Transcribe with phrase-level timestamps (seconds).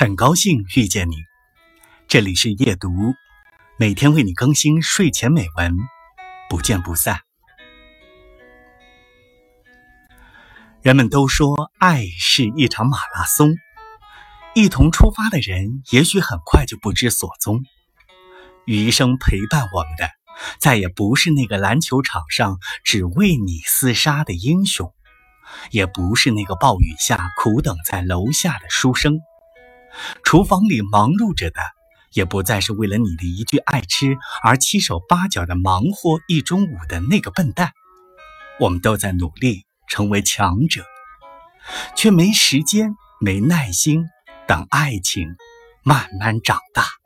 [0.00, 1.16] 很高兴遇见你，
[2.08, 2.88] 这里是夜读，
[3.76, 5.76] 每天为你更新睡前美文，
[6.48, 7.20] 不见不散。
[10.80, 13.54] 人们都说爱是一场马拉松，
[14.54, 17.60] 一同出发的人也许很快就不知所踪，
[18.64, 20.08] 余生陪伴我们的
[20.58, 24.94] 再也不是那个篮球场上只为你厮杀的英雄，
[25.70, 29.18] 也不是那个暴雨下苦等在楼下的书生。
[30.22, 31.60] 厨房里忙碌着的，
[32.12, 37.72] 也不再是为了你的一句爱吃而七手八脚的忙活一中午的那个笨蛋。
[38.58, 40.84] 我们都在努力成为强者，
[41.96, 44.04] 却没时间、没耐心
[44.46, 45.36] 等爱情
[45.82, 46.99] 慢慢长大。